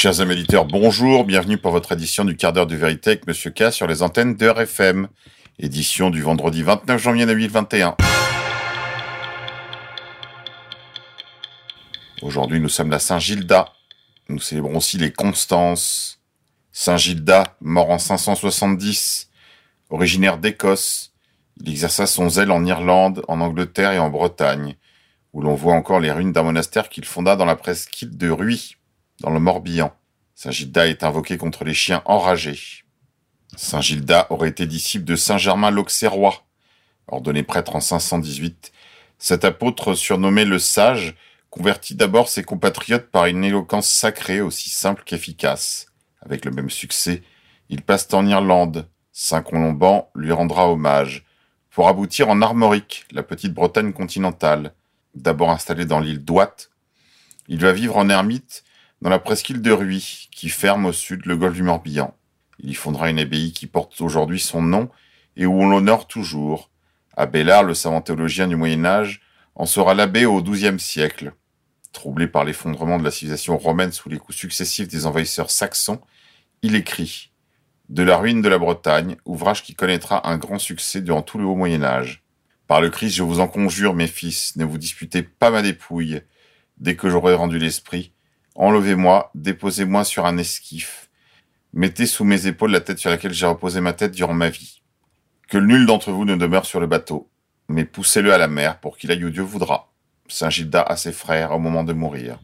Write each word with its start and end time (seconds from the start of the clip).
Chers 0.00 0.20
amis 0.20 0.34
éditeurs, 0.34 0.64
bonjour, 0.64 1.24
bienvenue 1.24 1.58
pour 1.58 1.72
votre 1.72 1.90
édition 1.90 2.24
du 2.24 2.36
quart 2.36 2.52
d'heure 2.52 2.68
de 2.68 2.76
vérité 2.76 3.10
avec 3.10 3.26
Monsieur 3.26 3.50
K 3.50 3.72
sur 3.72 3.88
les 3.88 4.00
antennes 4.00 4.36
de 4.36 4.46
RFM. 4.46 5.08
Édition 5.58 6.10
du 6.10 6.22
vendredi 6.22 6.62
29 6.62 7.02
janvier 7.02 7.26
2021. 7.26 7.96
Aujourd'hui, 12.22 12.60
nous 12.60 12.68
sommes 12.68 12.90
la 12.90 13.00
Saint-Gilda. 13.00 13.72
Nous 14.28 14.38
célébrons 14.38 14.76
aussi 14.76 14.98
les 14.98 15.12
Constances. 15.12 16.20
Saint-Gilda, 16.70 17.56
mort 17.60 17.90
en 17.90 17.98
570, 17.98 19.30
originaire 19.90 20.38
d'Écosse. 20.38 21.12
Il 21.60 21.68
exerça 21.68 22.06
son 22.06 22.28
zèle 22.28 22.52
en 22.52 22.64
Irlande, 22.64 23.24
en 23.26 23.40
Angleterre 23.40 23.90
et 23.90 23.98
en 23.98 24.10
Bretagne, 24.10 24.76
où 25.32 25.42
l'on 25.42 25.56
voit 25.56 25.74
encore 25.74 25.98
les 25.98 26.12
ruines 26.12 26.32
d'un 26.32 26.44
monastère 26.44 26.88
qu'il 26.88 27.04
fonda 27.04 27.34
dans 27.34 27.46
la 27.46 27.56
presqu'île 27.56 28.16
de 28.16 28.30
Ruy, 28.30 28.76
dans 29.20 29.30
le 29.30 29.40
Morbihan. 29.40 29.92
Saint 30.34 30.50
Gilda 30.50 30.86
est 30.86 31.02
invoqué 31.02 31.36
contre 31.36 31.64
les 31.64 31.74
chiens 31.74 32.02
enragés. 32.04 32.84
Saint 33.56 33.80
Gilda 33.80 34.26
aurait 34.30 34.50
été 34.50 34.66
disciple 34.66 35.04
de 35.04 35.16
Saint 35.16 35.38
Germain 35.38 35.70
l'Auxerrois. 35.70 36.44
Ordonné 37.08 37.42
prêtre 37.42 37.74
en 37.74 37.80
518, 37.80 38.72
cet 39.18 39.44
apôtre 39.44 39.94
surnommé 39.94 40.44
le 40.44 40.58
Sage 40.58 41.16
convertit 41.50 41.94
d'abord 41.94 42.28
ses 42.28 42.44
compatriotes 42.44 43.10
par 43.10 43.26
une 43.26 43.42
éloquence 43.42 43.88
sacrée 43.88 44.40
aussi 44.40 44.70
simple 44.70 45.02
qu'efficace. 45.04 45.86
Avec 46.20 46.44
le 46.44 46.50
même 46.50 46.70
succès, 46.70 47.22
il 47.70 47.82
passe 47.82 48.12
en 48.12 48.26
Irlande. 48.26 48.88
Saint 49.12 49.42
Colomban 49.42 50.10
lui 50.14 50.30
rendra 50.30 50.70
hommage, 50.70 51.24
pour 51.70 51.88
aboutir 51.88 52.28
en 52.28 52.42
Armorique, 52.42 53.06
la 53.10 53.22
petite 53.22 53.54
Bretagne 53.54 53.92
continentale. 53.92 54.74
D'abord 55.14 55.50
installé 55.50 55.86
dans 55.86 56.00
l'île 56.00 56.24
d'Ouate, 56.24 56.70
il 57.48 57.60
va 57.60 57.72
vivre 57.72 57.96
en 57.96 58.08
ermite 58.08 58.62
dans 59.00 59.10
la 59.10 59.18
presqu'île 59.18 59.62
de 59.62 59.70
Ruy, 59.70 60.28
qui 60.32 60.48
ferme 60.48 60.86
au 60.86 60.92
sud 60.92 61.26
le 61.26 61.36
golfe 61.36 61.54
du 61.54 61.62
Morbihan. 61.62 62.14
Il 62.58 62.70
y 62.70 62.74
fondera 62.74 63.10
une 63.10 63.18
abbaye 63.18 63.52
qui 63.52 63.66
porte 63.66 64.00
aujourd'hui 64.00 64.40
son 64.40 64.62
nom 64.62 64.90
et 65.36 65.46
où 65.46 65.52
on 65.52 65.68
l'honore 65.68 66.08
toujours. 66.08 66.70
Abélard, 67.16 67.62
le 67.62 67.74
savant 67.74 68.00
théologien 68.00 68.48
du 68.48 68.56
Moyen 68.56 68.84
Âge, 68.84 69.20
en 69.54 69.66
sera 69.66 69.94
l'abbé 69.94 70.26
au 70.26 70.42
XIIe 70.42 70.80
siècle. 70.80 71.32
Troublé 71.92 72.26
par 72.26 72.44
l'effondrement 72.44 72.98
de 72.98 73.04
la 73.04 73.10
civilisation 73.10 73.56
romaine 73.56 73.92
sous 73.92 74.08
les 74.08 74.18
coups 74.18 74.36
successifs 74.36 74.88
des 74.88 75.06
envahisseurs 75.06 75.50
saxons, 75.50 76.00
il 76.62 76.74
écrit 76.74 77.30
De 77.88 78.02
la 78.02 78.16
ruine 78.16 78.42
de 78.42 78.48
la 78.48 78.58
Bretagne, 78.58 79.16
ouvrage 79.24 79.62
qui 79.62 79.74
connaîtra 79.74 80.28
un 80.28 80.38
grand 80.38 80.58
succès 80.58 81.00
durant 81.00 81.22
tout 81.22 81.38
le 81.38 81.44
haut 81.44 81.56
Moyen 81.56 81.82
Âge. 81.82 82.24
Par 82.66 82.80
le 82.80 82.90
Christ, 82.90 83.14
je 83.14 83.22
vous 83.22 83.40
en 83.40 83.48
conjure, 83.48 83.94
mes 83.94 84.08
fils, 84.08 84.56
ne 84.56 84.64
vous 84.64 84.76
disputez 84.76 85.22
pas 85.22 85.50
ma 85.50 85.62
dépouille. 85.62 86.20
Dès 86.76 86.96
que 86.96 87.08
j'aurai 87.08 87.34
rendu 87.34 87.58
l'esprit, 87.58 88.12
enlevez-moi, 88.58 89.30
déposez-moi 89.34 90.04
sur 90.04 90.26
un 90.26 90.36
esquif. 90.36 91.08
Mettez 91.72 92.06
sous 92.06 92.24
mes 92.24 92.46
épaules 92.46 92.72
la 92.72 92.80
tête 92.80 92.98
sur 92.98 93.08
laquelle 93.08 93.32
j'ai 93.32 93.46
reposé 93.46 93.80
ma 93.80 93.92
tête 93.92 94.12
durant 94.12 94.34
ma 94.34 94.50
vie. 94.50 94.82
Que 95.48 95.56
nul 95.56 95.86
d'entre 95.86 96.12
vous 96.12 96.24
ne 96.24 96.36
demeure 96.36 96.66
sur 96.66 96.80
le 96.80 96.86
bateau, 96.86 97.30
mais 97.68 97.84
poussez-le 97.84 98.32
à 98.34 98.38
la 98.38 98.48
mer 98.48 98.80
pour 98.80 98.98
qu'il 98.98 99.10
aille 99.10 99.24
où 99.24 99.30
Dieu 99.30 99.42
voudra. 99.42 99.90
Saint 100.28 100.50
Gilda 100.50 100.82
à 100.82 100.96
ses 100.96 101.12
frères 101.12 101.52
au 101.52 101.58
moment 101.58 101.84
de 101.84 101.94
mourir. 101.94 102.38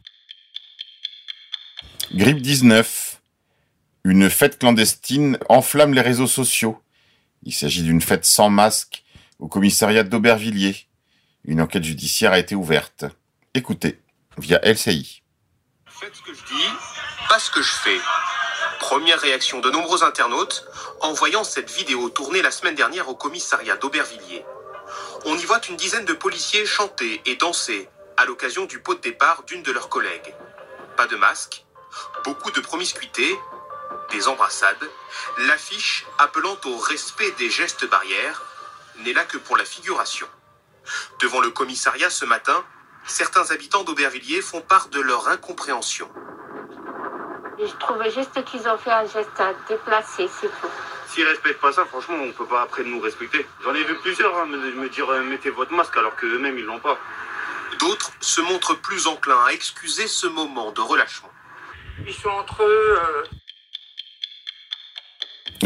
Grippe 2.15 2.41
19. 2.41 3.20
Une 4.05 4.31
fête 4.31 4.59
clandestine 4.59 5.39
enflamme 5.48 5.95
les 5.95 6.01
réseaux 6.01 6.27
sociaux. 6.27 6.81
Il 7.42 7.53
s'agit 7.53 7.83
d'une 7.83 8.01
fête 8.01 8.25
sans 8.25 8.51
masque 8.51 9.05
au 9.39 9.48
commissariat 9.48 10.05
d'Aubervilliers. 10.05 10.77
Une 11.45 11.61
enquête 11.61 11.85
judiciaire 11.85 12.33
a 12.33 12.39
été 12.39 12.55
ouverte. 12.55 13.05
Écoutez, 13.52 14.01
via 14.39 14.61
LCI. 14.63 15.23
Faites 16.05 16.17
ce 16.17 16.23
que 16.23 16.35
je 16.35 16.45
dis, 16.45 16.69
pas 17.31 17.39
ce 17.39 17.51
que 17.51 17.63
je 17.63 17.73
fais. 17.73 17.98
Première 18.79 19.19
réaction 19.19 19.61
de 19.61 19.70
nombreux 19.70 20.05
internautes 20.05 20.67
en 21.01 21.15
voyant 21.15 21.45
cette 21.45 21.70
vidéo 21.70 22.11
tournée 22.11 22.42
la 22.42 22.51
semaine 22.51 22.75
dernière 22.75 23.09
au 23.09 23.15
commissariat 23.15 23.77
d'Aubervilliers. 23.77 24.45
On 25.25 25.35
y 25.35 25.45
voit 25.47 25.63
une 25.67 25.77
dizaine 25.77 26.05
de 26.05 26.13
policiers 26.13 26.67
chanter 26.67 27.23
et 27.25 27.37
danser 27.37 27.89
à 28.19 28.27
l'occasion 28.27 28.67
du 28.67 28.81
pot 28.81 28.95
de 28.95 29.01
départ 29.01 29.45
d'une 29.45 29.63
de 29.63 29.73
leurs 29.73 29.89
collègues. 29.89 30.35
Pas 30.98 31.07
de 31.07 31.17
masque, 31.17 31.64
beaucoup 32.23 32.51
de 32.51 32.61
promiscuité, 32.61 33.39
des 34.11 34.29
embrassades, 34.29 34.91
l'affiche 35.39 36.05
appelant 36.19 36.59
au 36.67 36.77
respect 36.77 37.31
des 37.39 37.48
gestes 37.48 37.89
barrières 37.89 38.43
n'est 38.98 39.14
là 39.14 39.25
que 39.25 39.39
pour 39.39 39.57
la 39.57 39.64
figuration. 39.64 40.29
Devant 41.20 41.41
le 41.41 41.48
commissariat 41.48 42.11
ce 42.11 42.27
matin, 42.27 42.63
certains 43.07 43.51
habitants 43.51 43.85
d'Aubervilliers 43.85 44.41
font 44.41 44.61
part 44.61 44.89
de 44.89 45.01
leur 45.01 45.29
incompréhension. 45.29 46.09
Je 47.59 47.73
trouvais 47.79 48.11
juste 48.11 48.42
qu'ils 48.45 48.67
ont 48.69 48.79
fait 48.79 48.91
un 48.91 49.05
geste 49.05 49.39
à 49.39 49.53
déplacer, 49.69 50.29
c'est 50.41 50.48
tout. 50.48 50.70
S'ils 51.09 51.27
respectent 51.27 51.61
pas 51.61 51.73
ça, 51.73 51.85
franchement, 51.85 52.17
on 52.20 52.33
peut 52.33 52.47
pas 52.47 52.63
après 52.63 52.83
nous 52.83 53.01
respecter. 53.01 53.47
J'en 53.63 53.75
ai 53.75 53.85
vu 53.85 53.95
plusieurs 53.97 54.37
hein, 54.37 54.47
me, 54.47 54.89
dire 54.89 55.09
euh, 55.09 55.23
mettez 55.23 55.51
votre 55.51 55.73
masque 55.73 55.97
alors 55.97 56.17
qu'eux-mêmes 56.17 56.59
ils 56.59 56.64
l'ont 56.64 56.81
pas. 56.81 56.98
D'autres 57.79 58.11
se 58.20 58.41
montrent 58.41 58.75
plus 58.81 59.07
enclins 59.07 59.45
à 59.47 59.53
excuser 59.53 60.09
ce 60.09 60.27
moment 60.27 60.73
de 60.73 60.81
relâchement. 60.81 61.31
Ils 62.07 62.14
sont 62.14 62.31
entre 62.31 62.63
eux. 62.63 62.98
euh, 62.98 63.25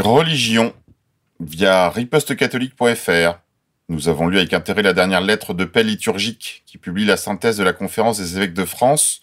Religion 0.02 0.74
via 1.40 1.88
ripostecatholique.fr. 1.88 3.38
Nous 3.90 4.10
avons 4.10 4.28
lu 4.28 4.36
avec 4.36 4.52
intérêt 4.52 4.82
la 4.82 4.92
dernière 4.92 5.22
lettre 5.22 5.54
de 5.54 5.64
paix 5.64 5.82
liturgique 5.82 6.62
qui 6.66 6.76
publie 6.76 7.06
la 7.06 7.16
synthèse 7.16 7.56
de 7.56 7.64
la 7.64 7.72
conférence 7.72 8.18
des 8.18 8.36
évêques 8.36 8.52
de 8.52 8.66
France 8.66 9.22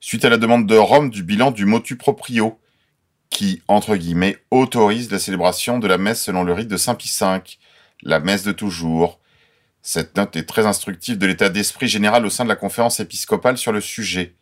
suite 0.00 0.24
à 0.24 0.30
la 0.30 0.38
demande 0.38 0.66
de 0.66 0.74
Rome 0.74 1.10
du 1.10 1.22
bilan 1.22 1.50
du 1.50 1.66
motu 1.66 1.96
proprio 1.96 2.58
qui, 3.28 3.60
entre 3.68 3.96
guillemets, 3.96 4.38
autorise 4.50 5.10
la 5.10 5.18
célébration 5.18 5.78
de 5.78 5.86
la 5.86 5.98
messe 5.98 6.22
selon 6.22 6.44
le 6.44 6.54
rite 6.54 6.68
de 6.68 6.78
Saint 6.78 6.94
Pie 6.94 7.14
V, 7.20 7.42
la 8.02 8.20
messe 8.20 8.42
de 8.42 8.52
toujours. 8.52 9.20
Cette 9.82 10.16
note 10.16 10.34
est 10.34 10.48
très 10.48 10.64
instructive 10.64 11.18
de 11.18 11.26
l'état 11.26 11.50
d'esprit 11.50 11.86
général 11.88 12.24
au 12.24 12.30
sein 12.30 12.44
de 12.44 12.48
la 12.48 12.56
conférence 12.56 13.00
épiscopale 13.00 13.58
sur 13.58 13.70
le 13.70 13.82
sujet 13.82 14.34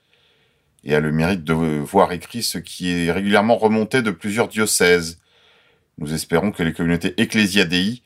et 0.84 0.94
a 0.94 1.00
le 1.00 1.10
mérite 1.10 1.42
de 1.42 1.52
voir 1.52 2.12
écrit 2.12 2.44
ce 2.44 2.58
qui 2.58 2.90
est 2.90 3.10
régulièrement 3.10 3.56
remonté 3.56 4.02
de 4.02 4.12
plusieurs 4.12 4.46
diocèses. 4.46 5.18
Nous 5.98 6.14
espérons 6.14 6.52
que 6.52 6.62
les 6.62 6.72
communautés 6.72 7.20
ecclésiadei 7.20 8.02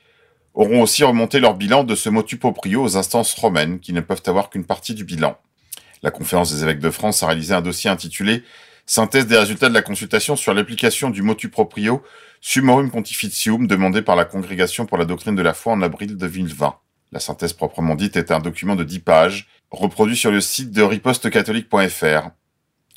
auront 0.54 0.82
aussi 0.82 1.04
remonté 1.04 1.40
leur 1.40 1.54
bilan 1.54 1.84
de 1.84 1.94
ce 1.94 2.08
motu 2.08 2.36
proprio 2.36 2.82
aux 2.82 2.96
instances 2.96 3.34
romaines 3.34 3.80
qui 3.80 3.92
ne 3.92 4.00
peuvent 4.00 4.22
avoir 4.26 4.50
qu'une 4.50 4.64
partie 4.64 4.94
du 4.94 5.04
bilan. 5.04 5.36
La 6.02 6.10
conférence 6.10 6.52
des 6.52 6.62
évêques 6.62 6.80
de 6.80 6.90
France 6.90 7.22
a 7.22 7.26
réalisé 7.26 7.54
un 7.54 7.62
dossier 7.62 7.88
intitulé 7.88 8.42
Synthèse 8.84 9.26
des 9.26 9.38
résultats 9.38 9.68
de 9.68 9.74
la 9.74 9.82
consultation 9.82 10.34
sur 10.34 10.52
l'application 10.54 11.10
du 11.10 11.22
motu 11.22 11.48
proprio 11.48 12.02
Summorum 12.40 12.90
Pontificium 12.90 13.68
demandé 13.68 14.02
par 14.02 14.16
la 14.16 14.24
Congrégation 14.24 14.86
pour 14.86 14.98
la 14.98 15.04
doctrine 15.04 15.36
de 15.36 15.42
la 15.42 15.54
foi 15.54 15.72
en 15.72 15.82
avril 15.82 16.16
2020. 16.16 16.74
La 17.12 17.20
synthèse 17.20 17.52
proprement 17.52 17.94
dite 17.94 18.16
est 18.16 18.32
un 18.32 18.40
document 18.40 18.74
de 18.74 18.82
10 18.82 18.98
pages, 19.00 19.48
reproduit 19.70 20.16
sur 20.16 20.32
le 20.32 20.40
site 20.40 20.72
de 20.72 20.82
ripostecatholique.fr. 20.82 22.30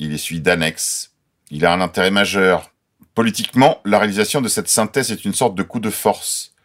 Il 0.00 0.12
est 0.12 0.18
suivi 0.18 0.40
d'annexes. 0.40 1.12
Il 1.50 1.64
a 1.64 1.72
un 1.72 1.80
intérêt 1.80 2.10
majeur. 2.10 2.72
Politiquement, 3.14 3.78
la 3.84 3.98
réalisation 3.98 4.40
de 4.40 4.48
cette 4.48 4.68
synthèse 4.68 5.12
est 5.12 5.24
une 5.24 5.34
sorte 5.34 5.54
de 5.54 5.62
coup 5.62 5.80
de 5.80 5.90
force. 5.90 6.55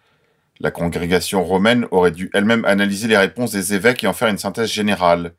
La 0.63 0.69
congrégation 0.69 1.43
romaine 1.43 1.87
aurait 1.89 2.11
dû 2.11 2.29
elle-même 2.35 2.65
analyser 2.65 3.07
les 3.07 3.17
réponses 3.17 3.51
des 3.51 3.73
évêques 3.73 4.03
et 4.03 4.07
en 4.07 4.13
faire 4.13 4.27
une 4.27 4.37
synthèse 4.37 4.71
générale. 4.71 5.33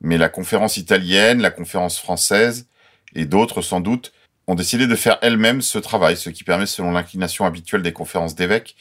Mais 0.00 0.16
la 0.16 0.28
conférence 0.28 0.76
italienne, 0.76 1.42
la 1.42 1.50
conférence 1.50 1.98
française 1.98 2.68
et 3.16 3.24
d'autres 3.24 3.62
sans 3.62 3.80
doute 3.80 4.12
ont 4.46 4.54
décidé 4.54 4.86
de 4.86 4.94
faire 4.94 5.18
elles-mêmes 5.22 5.60
ce 5.60 5.78
travail, 5.78 6.16
ce 6.16 6.30
qui 6.30 6.44
permet, 6.44 6.66
selon 6.66 6.92
l'inclination 6.92 7.46
habituelle 7.46 7.82
des 7.82 7.92
conférences 7.92 8.36
d'évêques, 8.36 8.76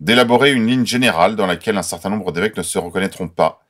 d'élaborer 0.00 0.52
une 0.52 0.66
ligne 0.66 0.86
générale 0.86 1.36
dans 1.36 1.46
laquelle 1.46 1.76
un 1.76 1.82
certain 1.82 2.10
nombre 2.10 2.32
d'évêques 2.32 2.56
ne 2.56 2.62
se 2.64 2.78
reconnaîtront 2.78 3.28
pas, 3.28 3.64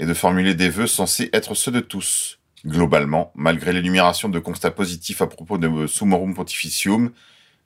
et 0.00 0.06
de 0.06 0.14
formuler 0.14 0.54
des 0.54 0.68
vœux 0.68 0.88
censés 0.88 1.30
être 1.32 1.54
ceux 1.54 1.70
de 1.70 1.80
tous. 1.80 2.40
Globalement, 2.66 3.30
malgré 3.36 3.72
l'énumération 3.72 4.28
de 4.28 4.38
constats 4.40 4.72
positifs 4.72 5.22
à 5.22 5.28
propos 5.28 5.58
de 5.58 5.86
Summorum 5.86 6.34
Pontificium, 6.34 7.12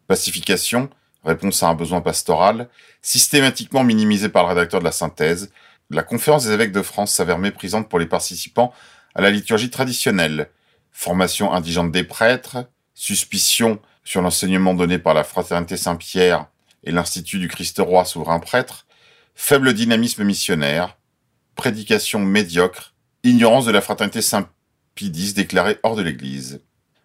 pacification, 0.07 0.91
réponse 1.25 1.63
à 1.63 1.69
un 1.69 1.75
besoin 1.75 2.01
pastoral, 2.01 2.69
systématiquement 3.01 3.85
minimisé 3.85 4.29
par 4.29 4.45
le 4.45 4.51
rédacteur 4.51 4.81
de 4.81 4.85
la 4.85 4.93
synthèse, 4.93 5.51
la 5.91 6.03
conférence 6.03 6.45
des 6.45 6.53
évêques 6.53 6.73
de 6.73 6.83
France 6.83 7.13
s'avère 7.13 7.39
méprisante 7.39 7.89
pour 7.89 7.99
les 7.99 8.07
participants 8.07 8.73
à 9.15 9.21
la 9.21 9.31
liturgie 9.31 9.71
traditionnelle, 9.71 10.49
formation 10.91 11.53
indigente 11.53 11.93
des 11.93 12.05
prêtres, 12.05 12.67
suspicion 12.95 13.79
sur 14.05 14.23
l'enseignement 14.23 14.75
donné 14.75 14.99
par 14.99 15.15
la 15.15 15.25
Fraternité 15.25 15.77
Saint-Pierre 15.77 16.47
et 16.85 16.93
l'Institut 16.93 17.39
du 17.39 17.49
Christ-Roi 17.49 18.05
souverain 18.05 18.41
prêtre, 18.41 18.87
faible 19.35 19.75
dynamisme 19.75 20.25
missionnaire, 20.25 20.97
prédication 21.55 22.21
médiocre, 22.21 22.95
ignorance 23.23 23.67
de 23.67 23.71
la 23.71 23.81
Fraternité 23.81 24.23
Saint-Pie 24.23 25.11
déclarée 25.35 25.79
hors 25.83 25.97
de 25.97 26.03
l'Église. 26.03 26.63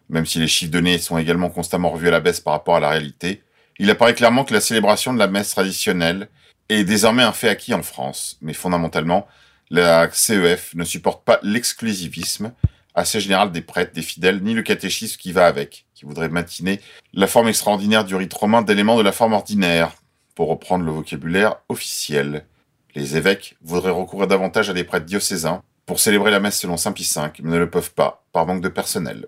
Même 0.08 0.26
si 0.26 0.38
les 0.38 0.48
chiffres 0.48 0.72
donnés 0.72 0.98
sont 0.98 1.18
également 1.18 1.50
constamment 1.50 1.90
revus 1.90 2.08
à 2.08 2.12
la 2.12 2.20
baisse 2.20 2.40
par 2.40 2.54
rapport 2.54 2.76
à 2.76 2.80
la 2.80 2.88
réalité, 2.88 3.42
il 3.78 3.90
apparaît 3.90 4.14
clairement 4.14 4.44
que 4.44 4.54
la 4.54 4.60
célébration 4.60 5.12
de 5.12 5.18
la 5.18 5.26
messe 5.26 5.50
traditionnelle 5.50 6.28
est 6.68 6.84
désormais 6.84 7.22
un 7.22 7.32
fait 7.32 7.48
acquis 7.48 7.74
en 7.74 7.82
France, 7.82 8.38
mais 8.40 8.52
fondamentalement, 8.52 9.26
la 9.70 10.08
CEF 10.12 10.74
ne 10.74 10.84
supporte 10.84 11.24
pas 11.24 11.38
l'exclusivisme, 11.42 12.52
assez 12.94 13.20
générale 13.20 13.52
des 13.52 13.60
prêtres, 13.60 13.92
des 13.92 14.02
fidèles, 14.02 14.42
ni 14.42 14.54
le 14.54 14.62
catéchisme 14.62 15.18
qui 15.18 15.32
va 15.32 15.46
avec, 15.46 15.86
qui 15.94 16.04
voudrait 16.04 16.28
matiner 16.28 16.80
la 17.14 17.26
forme 17.26 17.48
extraordinaire 17.48 18.04
du 18.04 18.16
rite 18.16 18.34
romain 18.34 18.62
d'éléments 18.62 18.96
de 18.96 19.02
la 19.02 19.12
forme 19.12 19.34
ordinaire, 19.34 19.92
pour 20.34 20.48
reprendre 20.48 20.84
le 20.84 20.92
vocabulaire 20.92 21.56
officiel. 21.68 22.46
Les 22.94 23.16
évêques 23.16 23.56
voudraient 23.60 23.90
recourir 23.90 24.28
davantage 24.28 24.70
à 24.70 24.72
des 24.72 24.84
prêtres 24.84 25.06
diocésains 25.06 25.62
pour 25.84 25.98
célébrer 25.98 26.30
la 26.30 26.38
messe 26.38 26.60
selon 26.60 26.76
Saint 26.76 26.92
Pie 26.92 27.10
V, 27.12 27.22
mais 27.42 27.50
ne 27.50 27.58
le 27.58 27.70
peuvent 27.70 27.92
pas, 27.92 28.24
par 28.32 28.46
manque 28.46 28.62
de 28.62 28.68
personnel. 28.68 29.26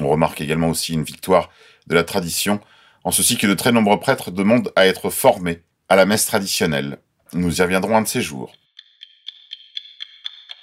On 0.00 0.08
remarque 0.08 0.40
également 0.40 0.68
aussi 0.68 0.92
une 0.92 1.04
victoire 1.04 1.50
de 1.86 1.94
la 1.94 2.04
tradition, 2.04 2.60
en 3.04 3.10
ceci 3.10 3.36
que 3.36 3.46
de 3.46 3.54
très 3.54 3.72
nombreux 3.72 4.00
prêtres 4.00 4.30
demandent 4.30 4.72
à 4.76 4.86
être 4.86 5.10
formés 5.10 5.62
à 5.88 5.96
la 5.96 6.06
messe 6.06 6.26
traditionnelle. 6.26 6.98
Nous 7.32 7.58
y 7.58 7.62
reviendrons 7.62 7.96
un 7.96 8.02
de 8.02 8.08
ces 8.08 8.22
jours. 8.22 8.52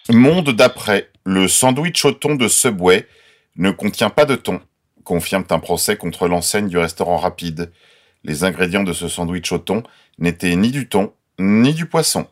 Monde 0.09 0.49
d'après, 0.51 1.11
le 1.23 1.47
sandwich 1.47 2.03
au 2.05 2.11
thon 2.11 2.35
de 2.35 2.47
Subway 2.47 3.07
ne 3.57 3.71
contient 3.71 4.09
pas 4.09 4.25
de 4.25 4.35
thon, 4.35 4.61
confirme 5.03 5.45
un 5.49 5.59
procès 5.59 5.97
contre 5.97 6.27
l'enseigne 6.27 6.67
du 6.67 6.77
restaurant 6.77 7.17
rapide. 7.17 7.71
Les 8.23 8.43
ingrédients 8.43 8.83
de 8.83 8.93
ce 8.93 9.07
sandwich 9.07 9.51
au 9.51 9.59
thon 9.59 9.83
n'étaient 10.17 10.55
ni 10.55 10.71
du 10.71 10.89
thon, 10.89 11.13
ni 11.37 11.73
du 11.73 11.85
poisson. 11.85 12.27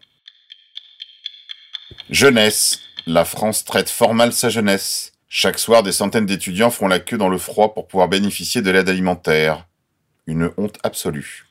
Jeunesse. 2.10 2.80
La 3.06 3.26
France 3.26 3.64
traite 3.64 3.90
fort 3.90 4.14
mal 4.14 4.34
sa 4.34 4.50
jeunesse. 4.50 5.14
Chaque 5.30 5.60
soir, 5.60 5.84
des 5.84 5.92
centaines 5.92 6.26
d'étudiants 6.26 6.72
font 6.72 6.88
la 6.88 7.00
queue 7.00 7.18
dans 7.18 7.30
le 7.30 7.38
froid 7.38 7.74
pour 7.74 7.88
pouvoir 7.88 8.10
bénéficier 8.10 8.62
de 8.62 8.72
l'aide 8.72 8.90
alimentaire. 8.90 9.67
Une 10.28 10.52
honte 10.58 10.78
absolue. 10.84 11.48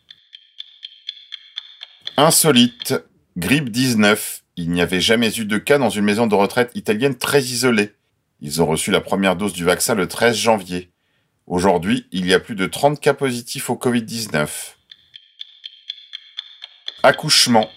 Insolite. 2.19 2.94
Grippe 3.38 3.70
19. 3.70 4.43
Il 4.56 4.70
n'y 4.70 4.82
avait 4.82 5.00
jamais 5.00 5.34
eu 5.34 5.46
de 5.46 5.56
cas 5.58 5.78
dans 5.78 5.88
une 5.88 6.05
maison 6.05 6.26
de 6.26 6.34
retraite 6.34 6.73
italienne 6.75 7.17
très 7.17 7.43
isolée. 7.43 7.94
Ils 8.40 8.61
ont 8.61 8.67
reçu 8.67 8.90
la 8.90 9.00
première 9.00 9.37
dose 9.37 9.55
du 9.55 9.64
vaccin 9.64 9.94
le 9.94 10.06
13 10.06 10.37
janvier. 10.37 10.90
Aujourd'hui, 11.46 12.06
il 12.12 12.26
y 12.26 12.34
a 12.34 12.40
plus 12.40 12.55
de 12.55 12.67
30 12.67 13.00
cas 13.00 13.14
positifs 13.14 13.70
au 13.70 13.76
Covid-19. 13.76 14.49
Accouchement. 17.02 17.70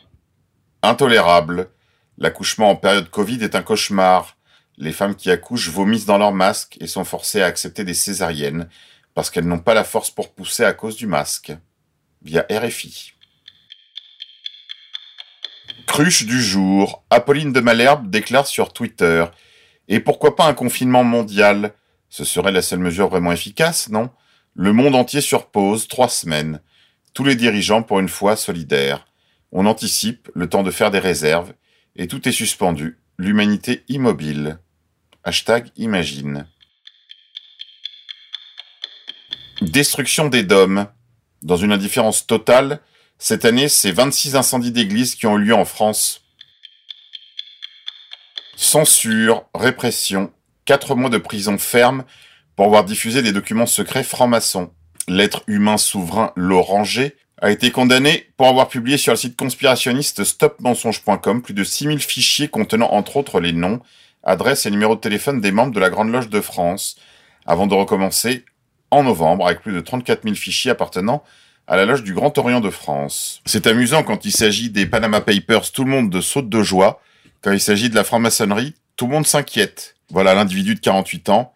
Intolérable. 0.81 1.69
L'accouchement 2.17 2.71
en 2.71 2.75
période 2.75 3.09
Covid 3.09 3.41
est 3.41 3.55
un 3.55 3.61
cauchemar. 3.61 4.37
Les 4.77 4.91
femmes 4.91 5.15
qui 5.15 5.31
accouchent 5.31 5.69
vomissent 5.69 6.05
dans 6.05 6.17
leur 6.17 6.33
masque 6.33 6.77
et 6.81 6.87
sont 6.87 7.05
forcées 7.05 7.41
à 7.41 7.45
accepter 7.45 7.85
des 7.85 7.93
césariennes 7.93 8.67
parce 9.13 9.29
qu'elles 9.29 9.47
n'ont 9.47 9.59
pas 9.59 9.73
la 9.73 9.83
force 9.83 10.11
pour 10.11 10.33
pousser 10.33 10.63
à 10.63 10.73
cause 10.73 10.95
du 10.95 11.07
masque. 11.07 11.51
Via 12.21 12.45
RFI. 12.49 13.13
Cruche 15.87 16.25
du 16.25 16.41
jour. 16.41 17.03
Apolline 17.09 17.53
de 17.53 17.59
Malherbe 17.59 18.09
déclare 18.09 18.47
sur 18.47 18.73
Twitter. 18.73 19.25
Et 19.87 19.99
pourquoi 19.99 20.35
pas 20.35 20.45
un 20.45 20.53
confinement 20.53 21.03
mondial? 21.03 21.73
Ce 22.09 22.23
serait 22.23 22.51
la 22.51 22.61
seule 22.61 22.79
mesure 22.79 23.09
vraiment 23.09 23.31
efficace, 23.31 23.89
non? 23.89 24.09
Le 24.53 24.73
monde 24.73 24.95
entier 24.95 25.21
sur 25.21 25.49
pause, 25.49 25.87
trois 25.87 26.09
semaines. 26.09 26.61
Tous 27.13 27.23
les 27.23 27.35
dirigeants, 27.35 27.83
pour 27.83 27.99
une 27.99 28.09
fois, 28.09 28.35
solidaires. 28.35 29.07
On 29.51 29.65
anticipe, 29.65 30.29
le 30.35 30.47
temps 30.47 30.63
de 30.63 30.71
faire 30.71 30.91
des 30.91 30.99
réserves, 30.99 31.53
et 31.95 32.07
tout 32.07 32.27
est 32.27 32.33
suspendu. 32.33 32.99
L'humanité 33.17 33.83
immobile. 33.87 34.59
Hashtag 35.23 35.69
imagine. 35.75 36.47
Destruction 39.61 40.29
des 40.29 40.43
dômes. 40.43 40.87
Dans 41.41 41.57
une 41.57 41.73
indifférence 41.73 42.25
totale, 42.25 42.79
cette 43.17 43.43
année, 43.43 43.67
c'est 43.67 43.91
26 43.91 44.37
incendies 44.37 44.71
d'églises 44.71 45.15
qui 45.15 45.27
ont 45.27 45.37
eu 45.37 45.43
lieu 45.43 45.53
en 45.53 45.65
France. 45.65 46.21
Censure, 48.55 49.43
répression, 49.53 50.31
4 50.63 50.95
mois 50.95 51.09
de 51.09 51.17
prison 51.17 51.57
ferme 51.57 52.05
pour 52.55 52.67
avoir 52.67 52.85
diffusé 52.85 53.21
des 53.21 53.33
documents 53.33 53.65
secrets 53.65 54.03
francs-maçons. 54.03 54.71
L'être 55.09 55.43
humain 55.47 55.77
souverain 55.77 56.31
l'Oranger 56.37 57.17
a 57.41 57.51
été 57.51 57.71
condamné 57.71 58.31
pour 58.37 58.47
avoir 58.47 58.69
publié 58.69 58.97
sur 58.97 59.11
le 59.11 59.17
site 59.17 59.37
conspirationniste 59.37 60.23
stopmensonge.com 60.23 61.41
plus 61.41 61.53
de 61.53 61.65
6000 61.65 61.99
fichiers 61.99 62.47
contenant 62.47 62.93
entre 62.93 63.17
autres 63.17 63.41
les 63.41 63.53
noms, 63.53 63.81
adresses 64.23 64.65
et 64.65 64.71
numéros 64.71 64.95
de 64.95 65.01
téléphone 65.01 65.41
des 65.41 65.51
membres 65.51 65.73
de 65.73 65.79
la 65.81 65.89
Grande 65.89 66.11
Loge 66.11 66.29
de 66.29 66.39
France, 66.39 66.97
avant 67.45 67.67
de 67.67 67.73
recommencer 67.73 68.45
en 68.91 69.03
novembre 69.03 69.47
avec 69.47 69.61
plus 69.61 69.73
de 69.73 69.79
34 69.79 70.23
000 70.23 70.35
fichiers 70.35 70.71
appartenant 70.71 71.23
à 71.67 71.75
la 71.75 71.85
loge 71.85 72.03
du 72.03 72.13
Grand 72.13 72.35
Orient 72.37 72.61
de 72.61 72.69
France. 72.69 73.41
C'est 73.45 73.67
amusant 73.67 74.03
quand 74.03 74.25
il 74.25 74.31
s'agit 74.31 74.69
des 74.69 74.85
Panama 74.87 75.21
Papers, 75.21 75.71
tout 75.71 75.83
le 75.83 75.91
monde 75.91 76.19
saute 76.21 76.49
de 76.49 76.63
joie. 76.63 77.01
Quand 77.41 77.51
il 77.51 77.61
s'agit 77.61 77.89
de 77.89 77.95
la 77.95 78.03
franc-maçonnerie, 78.03 78.73
tout 78.95 79.05
le 79.05 79.13
monde 79.13 79.27
s'inquiète. 79.27 79.95
Voilà 80.09 80.33
l'individu 80.33 80.73
de 80.73 80.79
48 80.79 81.29
ans 81.29 81.53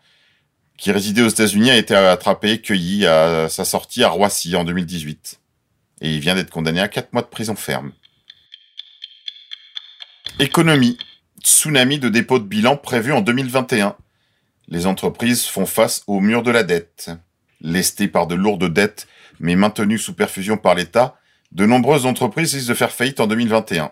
qui 0.78 0.92
résidait 0.92 1.22
aux 1.22 1.30
États-Unis 1.30 1.72
a 1.72 1.78
été 1.78 1.96
attrapé, 1.96 2.60
cueilli 2.60 3.06
à 3.06 3.48
sa 3.50 3.66
sortie 3.66 4.04
à 4.04 4.10
Roissy 4.10 4.56
en 4.56 4.64
2018. 4.64 5.40
Et 6.02 6.14
il 6.14 6.20
vient 6.20 6.36
d'être 6.36 6.50
condamné 6.50 6.82
à 6.82 6.88
4 6.88 7.14
mois 7.14 7.22
de 7.22 7.28
prison 7.28 7.56
ferme. 7.56 7.92
Économie. 10.40 10.98
Tsunami 11.44 12.00
de 12.00 12.10
dépôt 12.10 12.40
de 12.40 12.46
bilan 12.46 12.78
prévu 12.78 13.12
en 13.12 13.22
2021. 13.22 13.96
Les 14.68 14.86
entreprises 14.86 15.46
font 15.46 15.66
face 15.66 16.04
au 16.08 16.20
mur 16.20 16.44
de 16.44 16.52
la 16.52 16.64
dette. 16.64 17.12
Lestées 17.62 18.08
par 18.08 18.28
de 18.28 18.36
lourdes 18.36 18.72
dettes 18.72 19.08
mais 19.40 19.56
maintenu 19.56 19.98
sous 19.98 20.14
perfusion 20.14 20.58
par 20.58 20.76
l'État, 20.76 21.18
de 21.52 21.66
nombreuses 21.66 22.06
entreprises 22.06 22.54
risquent 22.54 22.70
de 22.70 22.74
faire 22.74 22.92
faillite 22.92 23.20
en 23.20 23.28
2021. 23.28 23.92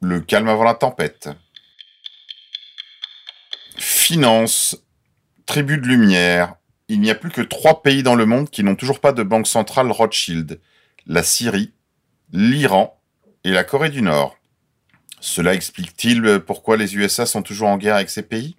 Le 0.00 0.20
calme 0.20 0.48
avant 0.48 0.64
la 0.64 0.74
tempête. 0.74 1.28
Finance. 3.76 4.76
Tribu 5.44 5.78
de 5.78 5.86
lumière. 5.86 6.54
Il 6.88 7.00
n'y 7.00 7.10
a 7.10 7.14
plus 7.14 7.30
que 7.30 7.42
trois 7.42 7.82
pays 7.82 8.02
dans 8.02 8.14
le 8.14 8.26
monde 8.26 8.50
qui 8.50 8.64
n'ont 8.64 8.74
toujours 8.74 9.00
pas 9.00 9.12
de 9.12 9.22
banque 9.22 9.46
centrale 9.46 9.90
Rothschild. 9.90 10.60
La 11.06 11.22
Syrie, 11.22 11.72
l'Iran 12.32 13.00
et 13.44 13.50
la 13.50 13.64
Corée 13.64 13.90
du 13.90 14.02
Nord. 14.02 14.36
Cela 15.20 15.54
explique-t-il 15.54 16.40
pourquoi 16.40 16.76
les 16.76 16.96
USA 16.96 17.26
sont 17.26 17.42
toujours 17.42 17.68
en 17.68 17.78
guerre 17.78 17.96
avec 17.96 18.10
ces 18.10 18.22
pays? 18.22 18.56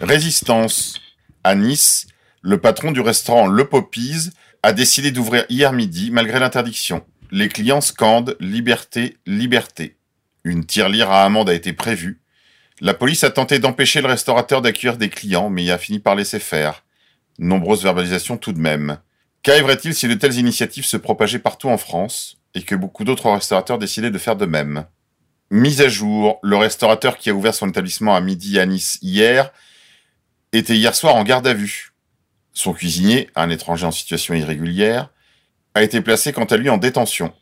Résistance. 0.00 1.00
À 1.44 1.54
Nice, 1.54 2.06
le 2.40 2.58
patron 2.58 2.92
du 2.92 3.00
restaurant 3.00 3.46
Le 3.46 3.68
Poppies 3.68 4.30
a 4.62 4.72
décidé 4.72 5.10
d'ouvrir 5.10 5.44
hier 5.48 5.72
midi 5.72 6.10
malgré 6.10 6.38
l'interdiction. 6.40 7.04
Les 7.30 7.48
clients 7.48 7.80
scandent 7.80 8.36
liberté, 8.40 9.16
liberté. 9.26 9.96
Une 10.44 10.64
tirelire 10.64 11.10
à 11.10 11.24
amende 11.24 11.50
a 11.50 11.54
été 11.54 11.72
prévue. 11.72 12.20
La 12.80 12.94
police 12.94 13.22
a 13.24 13.30
tenté 13.30 13.58
d'empêcher 13.58 14.00
le 14.00 14.08
restaurateur 14.08 14.60
d'accueillir 14.60 14.96
des 14.96 15.08
clients, 15.08 15.50
mais 15.50 15.64
il 15.64 15.70
a 15.70 15.78
fini 15.78 15.98
par 15.98 16.14
laisser 16.14 16.40
faire. 16.40 16.84
Nombreuses 17.38 17.82
verbalisations 17.82 18.36
tout 18.36 18.52
de 18.52 18.60
même. 18.60 18.98
Qu'arriverait-il 19.42 19.94
si 19.94 20.08
de 20.08 20.14
telles 20.14 20.38
initiatives 20.38 20.84
se 20.84 20.96
propageaient 20.96 21.38
partout 21.38 21.68
en 21.68 21.78
France 21.78 22.38
et 22.54 22.62
que 22.62 22.74
beaucoup 22.74 23.04
d'autres 23.04 23.30
restaurateurs 23.30 23.78
décidaient 23.78 24.10
de 24.10 24.18
faire 24.18 24.36
de 24.36 24.46
même? 24.46 24.86
Mise 25.50 25.80
à 25.80 25.88
jour, 25.88 26.38
le 26.42 26.56
restaurateur 26.56 27.18
qui 27.18 27.30
a 27.30 27.34
ouvert 27.34 27.54
son 27.54 27.68
établissement 27.68 28.16
à 28.16 28.20
midi 28.20 28.58
à 28.58 28.66
Nice 28.66 28.98
hier 29.02 29.52
était 30.52 30.76
hier 30.76 30.94
soir 30.94 31.14
en 31.14 31.24
garde 31.24 31.46
à 31.46 31.54
vue. 31.54 31.92
Son 32.52 32.72
cuisinier, 32.72 33.30
un 33.34 33.50
étranger 33.50 33.86
en 33.86 33.90
situation 33.90 34.34
irrégulière, 34.34 35.10
a 35.74 35.82
été 35.82 36.00
placé 36.00 36.32
quant 36.32 36.44
à 36.44 36.56
lui 36.56 36.68
en 36.68 36.76
détention. 36.76 37.32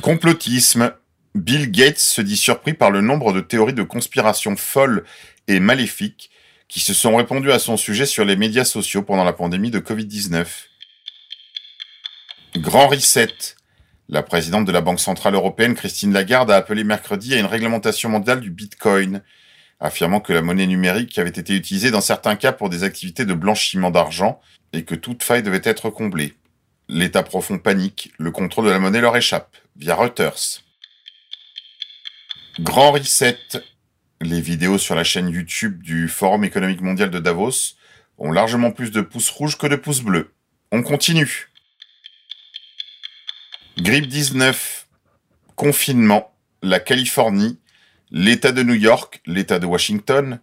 Complotisme. 0.00 0.94
Bill 1.34 1.70
Gates 1.70 1.98
se 1.98 2.20
dit 2.20 2.36
surpris 2.36 2.74
par 2.74 2.90
le 2.90 3.00
nombre 3.00 3.32
de 3.32 3.40
théories 3.40 3.72
de 3.72 3.82
conspiration 3.82 4.54
folles 4.54 5.02
et 5.48 5.60
maléfiques 5.60 6.30
qui 6.68 6.80
se 6.80 6.94
sont 6.94 7.16
répandues 7.16 7.52
à 7.52 7.58
son 7.58 7.76
sujet 7.76 8.06
sur 8.06 8.24
les 8.24 8.36
médias 8.36 8.64
sociaux 8.64 9.02
pendant 9.02 9.24
la 9.24 9.32
pandémie 9.32 9.70
de 9.70 9.78
Covid-19. 9.78 10.46
Grand 12.56 12.88
reset. 12.88 13.56
La 14.08 14.22
présidente 14.22 14.66
de 14.66 14.72
la 14.72 14.82
Banque 14.82 15.00
Centrale 15.00 15.34
Européenne, 15.34 15.74
Christine 15.74 16.12
Lagarde, 16.12 16.50
a 16.50 16.56
appelé 16.56 16.84
mercredi 16.84 17.34
à 17.34 17.38
une 17.38 17.46
réglementation 17.46 18.10
mondiale 18.10 18.40
du 18.40 18.50
Bitcoin, 18.50 19.22
affirmant 19.82 20.20
que 20.20 20.32
la 20.32 20.42
monnaie 20.42 20.66
numérique 20.66 21.18
avait 21.18 21.28
été 21.28 21.54
utilisée 21.54 21.90
dans 21.90 22.00
certains 22.00 22.36
cas 22.36 22.52
pour 22.52 22.70
des 22.70 22.84
activités 22.84 23.24
de 23.24 23.34
blanchiment 23.34 23.90
d'argent 23.90 24.40
et 24.72 24.84
que 24.84 24.94
toute 24.94 25.24
faille 25.24 25.42
devait 25.42 25.60
être 25.64 25.90
comblée. 25.90 26.34
L'État 26.88 27.22
profond 27.22 27.58
panique, 27.58 28.12
le 28.18 28.30
contrôle 28.30 28.66
de 28.66 28.70
la 28.70 28.78
monnaie 28.78 29.00
leur 29.00 29.16
échappe, 29.16 29.56
via 29.76 29.96
Reuters. 29.96 30.62
Grand 32.60 32.92
reset. 32.92 33.38
Les 34.20 34.40
vidéos 34.40 34.78
sur 34.78 34.94
la 34.94 35.04
chaîne 35.04 35.28
YouTube 35.28 35.82
du 35.82 36.08
Forum 36.08 36.44
économique 36.44 36.80
mondial 36.80 37.10
de 37.10 37.18
Davos 37.18 37.74
ont 38.18 38.30
largement 38.30 38.70
plus 38.70 38.92
de 38.92 39.00
pouces 39.00 39.30
rouges 39.30 39.58
que 39.58 39.66
de 39.66 39.74
pouces 39.74 40.02
bleus. 40.02 40.32
On 40.70 40.82
continue. 40.82 41.50
Grippe 43.78 44.06
19. 44.06 44.86
Confinement. 45.56 46.32
La 46.62 46.78
Californie 46.78 47.58
l'État 48.12 48.52
de 48.52 48.62
New 48.62 48.74
York, 48.74 49.22
l'État 49.26 49.58
de 49.58 49.66
Washington, 49.66 50.38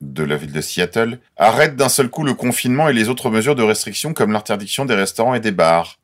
de 0.00 0.22
la 0.22 0.36
ville 0.36 0.52
de 0.52 0.60
Seattle, 0.60 1.18
arrêtent 1.36 1.76
d'un 1.76 1.88
seul 1.88 2.08
coup 2.08 2.22
le 2.22 2.34
confinement 2.34 2.88
et 2.88 2.92
les 2.92 3.08
autres 3.08 3.30
mesures 3.30 3.56
de 3.56 3.62
restriction 3.64 4.14
comme 4.14 4.32
l'interdiction 4.32 4.84
des 4.84 4.94
restaurants 4.94 5.34
et 5.34 5.40
des 5.40 5.50
bars. 5.50 5.98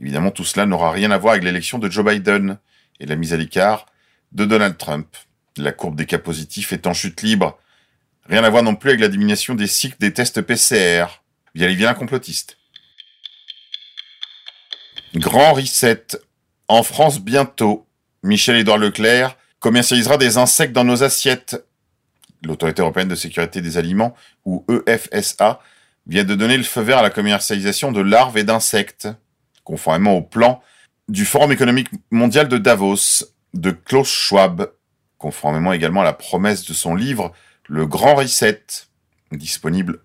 Évidemment, 0.00 0.30
tout 0.30 0.44
cela 0.44 0.64
n'aura 0.64 0.90
rien 0.90 1.10
à 1.10 1.18
voir 1.18 1.32
avec 1.32 1.44
l'élection 1.44 1.78
de 1.78 1.90
Joe 1.90 2.04
Biden 2.04 2.58
et 2.98 3.06
la 3.06 3.16
mise 3.16 3.34
à 3.34 3.36
l'écart 3.36 3.86
de 4.32 4.46
Donald 4.46 4.78
Trump. 4.78 5.06
La 5.58 5.72
courbe 5.72 5.96
des 5.96 6.06
cas 6.06 6.18
positifs 6.18 6.72
est 6.72 6.86
en 6.86 6.94
chute 6.94 7.20
libre. 7.22 7.58
Rien 8.26 8.44
à 8.44 8.50
voir 8.50 8.62
non 8.62 8.74
plus 8.74 8.90
avec 8.90 9.00
la 9.00 9.08
diminution 9.08 9.54
des 9.54 9.66
cycles 9.66 9.96
des 9.98 10.12
tests 10.12 10.40
PCR 10.40 11.06
via 11.54 11.66
les 11.66 11.74
vilains 11.74 11.94
complotistes. 11.94 12.58
Grand 15.14 15.52
reset. 15.54 16.06
En 16.68 16.82
France 16.82 17.20
bientôt. 17.20 17.86
Michel-Édouard 18.22 18.78
Leclerc 18.78 19.37
commercialisera 19.60 20.16
des 20.16 20.38
insectes 20.38 20.72
dans 20.72 20.84
nos 20.84 21.02
assiettes. 21.02 21.64
L'Autorité 22.42 22.82
européenne 22.82 23.08
de 23.08 23.14
sécurité 23.14 23.60
des 23.60 23.78
aliments, 23.78 24.14
ou 24.44 24.64
EFSA, 24.86 25.60
vient 26.06 26.24
de 26.24 26.34
donner 26.34 26.56
le 26.56 26.62
feu 26.62 26.80
vert 26.80 26.98
à 26.98 27.02
la 27.02 27.10
commercialisation 27.10 27.92
de 27.92 28.00
larves 28.00 28.38
et 28.38 28.44
d'insectes, 28.44 29.08
conformément 29.64 30.14
au 30.14 30.22
plan 30.22 30.62
du 31.08 31.24
Forum 31.24 31.52
économique 31.52 31.88
mondial 32.10 32.48
de 32.48 32.58
Davos 32.58 33.24
de 33.54 33.70
Klaus 33.70 34.08
Schwab, 34.08 34.70
conformément 35.16 35.72
également 35.72 36.02
à 36.02 36.04
la 36.04 36.12
promesse 36.12 36.64
de 36.64 36.74
son 36.74 36.94
livre 36.94 37.32
Le 37.66 37.86
Grand 37.86 38.14
Reset, 38.14 38.62
disponible 39.32 40.00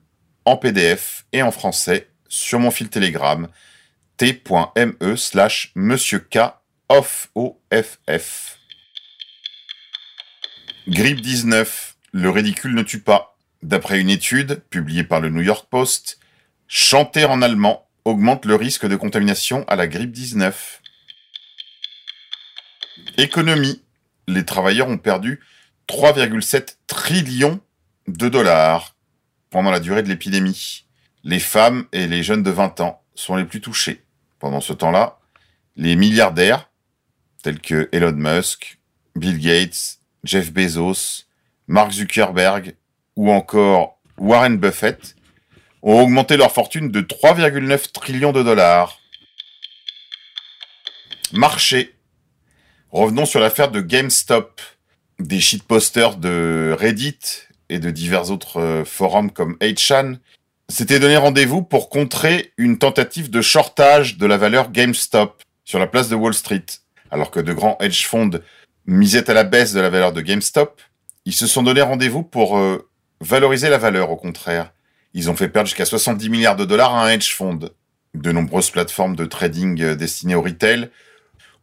en 0.46 0.58
PDF 0.58 1.26
et 1.32 1.42
en 1.42 1.52
français 1.52 2.10
sur 2.28 2.60
mon 2.60 2.72
fil 2.72 2.90
Telegram 2.90 3.48
t.me 4.18 5.16
slash 5.16 5.72
monsieur 5.76 6.20
K. 6.20 6.40
Grippe 10.90 11.22
19, 11.22 11.96
le 12.12 12.30
ridicule 12.30 12.76
ne 12.76 12.84
tue 12.84 13.00
pas. 13.00 13.38
D'après 13.62 14.02
une 14.02 14.10
étude 14.10 14.62
publiée 14.70 15.06
par 15.06 15.22
le 15.22 15.30
New 15.30 15.42
York 15.42 15.68
Post, 15.70 16.20
chanter 16.68 17.24
en 17.24 17.42
allemand 17.42 17.88
augmente 18.04 18.46
le 18.46 18.56
risque 18.56 18.86
de 18.86 18.98
contamination 18.98 19.64
à 19.70 19.78
la 19.78 19.88
grippe 19.88 20.12
19. 20.12 20.82
Économie. 23.18 23.82
Les 24.28 24.44
travailleurs 24.44 24.90
ont 24.90 24.98
perdu 24.98 25.40
3,7 25.88 26.76
trillions 26.88 27.62
de 28.10 28.28
dollars 28.28 28.98
pendant 29.52 29.72
la 29.72 29.80
durée 29.80 30.04
de 30.04 30.10
l'épidémie. 30.10 30.86
Les 31.24 31.40
femmes 31.40 31.86
et 31.94 32.08
les 32.08 32.24
jeunes 32.24 32.44
de 32.44 32.52
20 32.52 32.82
ans 32.82 33.02
sont 33.16 33.38
les 33.38 33.46
plus 33.46 33.62
touchés. 33.62 34.04
Pendant 34.38 34.60
ce 34.60 34.74
temps-là, 34.74 35.20
les 35.78 35.96
milliardaires, 35.96 36.70
tels 37.42 37.62
que 37.62 37.88
Elon 37.94 38.12
Musk, 38.12 38.80
Bill 39.16 39.40
Gates, 39.40 40.03
Jeff 40.24 40.52
Bezos, 40.52 41.26
Mark 41.68 41.92
Zuckerberg 41.92 42.76
ou 43.16 43.32
encore 43.32 44.00
Warren 44.18 44.58
Buffett, 44.58 45.16
ont 45.82 46.02
augmenté 46.02 46.38
leur 46.38 46.52
fortune 46.52 46.90
de 46.90 47.02
3,9 47.02 47.92
trillions 47.92 48.32
de 48.32 48.42
dollars. 48.42 49.00
Marché. 51.34 51.96
Revenons 52.92 53.26
sur 53.26 53.40
l'affaire 53.40 53.72
de 53.72 53.82
GameStop. 53.82 54.62
Des 55.20 55.40
shitposters 55.40 56.18
de 56.18 56.76
Reddit 56.78 57.20
et 57.70 57.80
de 57.80 57.92
divers 57.92 58.32
autres 58.32 58.60
euh, 58.60 58.84
forums 58.84 59.32
comme 59.32 59.56
8chan 59.62 60.18
s'étaient 60.70 61.00
donné 61.00 61.18
rendez-vous 61.18 61.62
pour 61.62 61.90
contrer 61.90 62.52
une 62.58 62.78
tentative 62.78 63.30
de 63.30 63.42
shortage 63.42 64.18
de 64.18 64.26
la 64.26 64.38
valeur 64.38 64.72
GameStop 64.72 65.44
sur 65.66 65.80
la 65.80 65.88
place 65.88 66.10
de 66.10 66.16
Wall 66.16 66.34
Street. 66.34 66.66
Alors 67.12 67.30
que 67.30 67.40
de 67.40 67.54
grands 67.54 67.78
hedge 67.80 68.06
funds 68.06 68.40
misaient 68.86 69.30
à 69.30 69.34
la 69.34 69.44
baisse 69.44 69.74
de 69.74 69.80
la 69.80 69.90
valeur 69.90 70.14
de 70.14 70.22
GameStop, 70.22 70.82
ils 71.26 71.34
se 71.34 71.48
sont 71.48 71.64
donné 71.64 71.82
rendez-vous 71.82 72.24
pour 72.24 72.58
euh, 72.58 72.90
valoriser 73.22 73.70
la 73.70 73.78
valeur 73.78 74.12
au 74.12 74.18
contraire. 74.18 74.74
Ils 75.14 75.30
ont 75.30 75.36
fait 75.36 75.50
perdre 75.50 75.68
jusqu'à 75.68 75.86
70 75.86 76.30
milliards 76.30 76.56
de 76.56 76.66
dollars 76.66 76.94
à 76.94 77.06
un 77.06 77.10
hedge 77.10 77.34
fund. 77.34 77.70
De 78.14 78.32
nombreuses 78.32 78.72
plateformes 78.72 79.16
de 79.16 79.26
trading 79.26 79.82
euh, 79.82 79.96
destinées 79.96 80.36
au 80.36 80.42
retail 80.42 80.90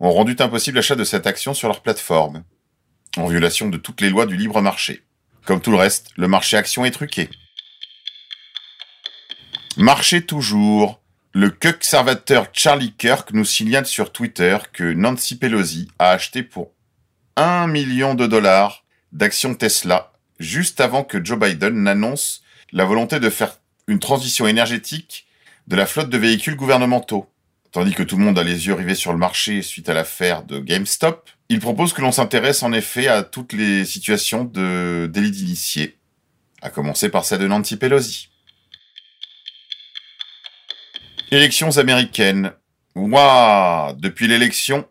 ont 0.00 0.10
rendu 0.10 0.34
impossible 0.38 0.76
l'achat 0.76 0.96
de 0.96 1.04
cette 1.04 1.26
action 1.26 1.52
sur 1.52 1.68
leur 1.68 1.82
plateforme, 1.82 2.42
en 3.16 3.26
violation 3.26 3.68
de 3.68 3.76
toutes 3.76 4.00
les 4.00 4.08
lois 4.08 4.26
du 4.26 4.36
libre 4.36 4.60
marché. 4.62 5.02
Comme 5.44 5.60
tout 5.60 5.70
le 5.70 5.76
reste, 5.76 6.10
le 6.16 6.26
marché 6.26 6.56
action 6.56 6.84
est 6.84 6.90
truqué. 6.90 7.28
Marché 9.76 10.22
toujours. 10.22 11.00
Le 11.32 11.50
conservateur 11.50 12.48
Charlie 12.52 12.92
Kirk 12.92 13.32
nous 13.32 13.44
signale 13.44 13.86
sur 13.86 14.10
Twitter 14.10 14.58
que 14.72 14.92
Nancy 14.92 15.38
Pelosi 15.38 15.88
a 15.98 16.10
acheté 16.10 16.42
pour 16.42 16.72
1 17.36 17.66
million 17.68 18.14
de 18.14 18.26
dollars 18.26 18.84
d'actions 19.12 19.54
Tesla 19.54 20.12
juste 20.38 20.80
avant 20.80 21.04
que 21.04 21.24
Joe 21.24 21.38
Biden 21.38 21.82
n'annonce 21.82 22.42
la 22.72 22.84
volonté 22.84 23.20
de 23.20 23.30
faire 23.30 23.58
une 23.86 23.98
transition 23.98 24.46
énergétique 24.46 25.26
de 25.66 25.76
la 25.76 25.86
flotte 25.86 26.10
de 26.10 26.18
véhicules 26.18 26.56
gouvernementaux. 26.56 27.30
Tandis 27.72 27.94
que 27.94 28.02
tout 28.02 28.16
le 28.16 28.24
monde 28.24 28.38
a 28.38 28.42
les 28.42 28.66
yeux 28.66 28.74
rivés 28.74 28.96
sur 28.96 29.12
le 29.12 29.18
marché 29.18 29.62
suite 29.62 29.88
à 29.88 29.94
l'affaire 29.94 30.42
de 30.42 30.58
GameStop, 30.58 31.30
il 31.48 31.60
propose 31.60 31.92
que 31.92 32.00
l'on 32.00 32.10
s'intéresse 32.10 32.62
en 32.62 32.72
effet 32.72 33.06
à 33.06 33.22
toutes 33.22 33.52
les 33.52 33.84
situations 33.84 34.44
de 34.44 35.08
délit 35.12 35.30
d'initié, 35.30 35.98
à 36.62 36.70
commencer 36.70 37.10
par 37.10 37.24
celle 37.24 37.40
de 37.40 37.46
Nancy 37.46 37.76
Pelosi. 37.76 38.30
Élections 41.30 41.78
américaines. 41.78 42.52
Waouh 42.96 43.94
Depuis 43.94 44.26
l'élection, 44.26 44.88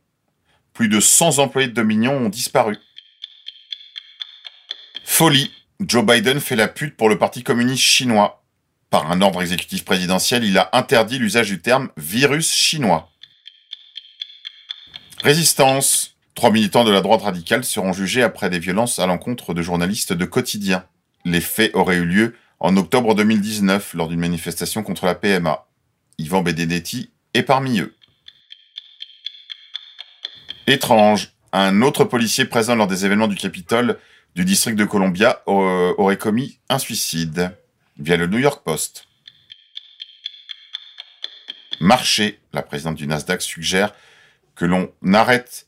plus 0.79 0.87
de 0.87 1.01
100 1.01 1.39
employés 1.39 1.67
de 1.67 1.73
Dominion 1.73 2.15
ont 2.15 2.29
disparu. 2.29 2.77
Folie. 5.03 5.51
Joe 5.81 6.05
Biden 6.05 6.39
fait 6.39 6.55
la 6.55 6.69
pute 6.69 6.95
pour 6.95 7.09
le 7.09 7.17
Parti 7.17 7.43
communiste 7.43 7.83
chinois. 7.83 8.45
Par 8.89 9.11
un 9.11 9.21
ordre 9.21 9.41
exécutif 9.41 9.83
présidentiel, 9.83 10.45
il 10.45 10.57
a 10.57 10.69
interdit 10.71 11.19
l'usage 11.19 11.49
du 11.49 11.59
terme 11.59 11.89
virus 11.97 12.53
chinois. 12.53 13.09
Résistance. 15.21 16.15
Trois 16.33 16.49
militants 16.49 16.85
de 16.85 16.91
la 16.91 17.01
droite 17.01 17.23
radicale 17.23 17.65
seront 17.65 17.91
jugés 17.91 18.23
après 18.23 18.49
des 18.49 18.59
violences 18.59 18.99
à 18.99 19.05
l'encontre 19.05 19.53
de 19.53 19.61
journalistes 19.61 20.13
de 20.13 20.23
quotidien. 20.23 20.85
Les 21.25 21.41
faits 21.41 21.75
auraient 21.75 21.97
eu 21.97 22.05
lieu 22.05 22.37
en 22.61 22.77
octobre 22.77 23.15
2019 23.15 23.95
lors 23.95 24.07
d'une 24.07 24.21
manifestation 24.21 24.81
contre 24.81 25.07
la 25.07 25.15
PMA. 25.15 25.67
Yvan 26.19 26.41
Benedetti 26.41 27.11
est 27.33 27.43
parmi 27.43 27.81
eux. 27.81 27.93
Étrange. 30.69 31.31
Un 31.51 31.81
autre 31.81 32.03
policier 32.03 32.45
présent 32.45 32.75
lors 32.75 32.85
des 32.85 33.03
événements 33.03 33.27
du 33.27 33.35
Capitole 33.35 33.97
du 34.35 34.45
district 34.45 34.75
de 34.75 34.85
Columbia 34.85 35.41
aurait 35.47 36.19
commis 36.19 36.59
un 36.69 36.77
suicide 36.77 37.57
via 37.97 38.17
le 38.17 38.27
New 38.27 38.37
York 38.37 38.61
Post. 38.63 39.07
Marché, 41.79 42.39
la 42.53 42.61
présidente 42.61 42.97
du 42.97 43.07
Nasdaq 43.07 43.41
suggère 43.41 43.95
que 44.53 44.65
l'on 44.65 44.91
arrête 45.11 45.65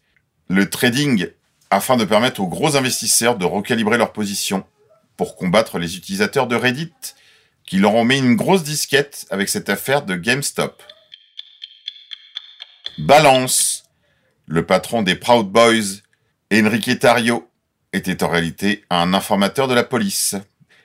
le 0.50 0.70
trading 0.70 1.30
afin 1.72 1.98
de 1.98 2.06
permettre 2.06 2.40
aux 2.40 2.48
gros 2.48 2.76
investisseurs 2.76 3.38
de 3.38 3.46
recalibrer 3.46 3.98
leur 3.98 4.14
position 4.14 4.68
pour 5.18 5.36
combattre 5.36 5.80
les 5.80 5.98
utilisateurs 5.98 6.46
de 6.46 6.56
Reddit 6.56 6.94
qui 7.66 7.78
leur 7.80 7.96
ont 7.96 8.06
mis 8.06 8.20
une 8.20 8.36
grosse 8.36 8.64
disquette 8.64 9.26
avec 9.32 9.50
cette 9.50 9.70
affaire 9.70 10.04
de 10.04 10.16
GameStop. 10.16 10.84
Balance. 13.00 13.81
Le 14.48 14.66
patron 14.66 15.02
des 15.02 15.16
Proud 15.16 15.50
Boys, 15.50 16.02
Enrique 16.54 17.00
Tario, 17.00 17.50
était 17.94 18.24
en 18.24 18.30
réalité 18.30 18.84
un 18.90 19.14
informateur 19.14 19.68
de 19.68 19.74
la 19.74 19.84
police. 19.84 20.36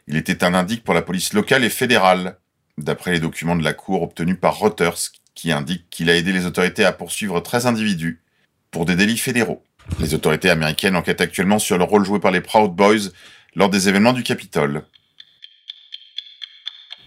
Il 0.07 0.17
était 0.17 0.45
un 0.45 0.55
indique 0.55 0.85
pour 0.85 0.95
la 0.95 1.03
police 1.03 1.33
locale 1.33 1.65
et 1.65 1.71
fédérale, 1.71 2.39
d'après 2.79 3.13
les 3.13 3.21
documents 3.21 3.57
de 3.57 3.65
la 3.65 3.73
Cour 3.73 4.03
obtenus 4.03 4.39
par 4.41 4.59
Reuters, 4.59 5.11
qui 5.35 5.53
indiquent 5.53 5.89
qu'il 5.91 6.11
a 6.11 6.17
aidé 6.17 6.33
les 6.33 6.47
autorités 6.47 6.85
à 6.85 6.93
poursuivre 6.93 7.41
13 7.41 7.67
individus 7.67 8.23
pour 8.71 8.85
des 8.85 8.97
délits 8.97 9.19
fédéraux. 9.19 9.65
Les 10.01 10.15
autorités 10.15 10.51
américaines 10.51 10.97
enquêtent 10.97 11.21
actuellement 11.21 11.59
sur 11.59 11.79
le 11.79 11.85
rôle 11.85 12.05
joué 12.05 12.19
par 12.21 12.31
les 12.31 12.41
Proud 12.41 12.75
Boys 12.75 13.11
lors 13.55 13.71
des 13.71 13.89
événements 13.89 14.13
du 14.13 14.23
Capitole. 14.23 14.85